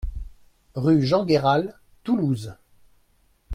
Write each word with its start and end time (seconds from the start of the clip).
Rue 0.73 1.05
Jean 1.05 1.25
Gayral, 1.25 1.79
Toulouse 2.03 2.55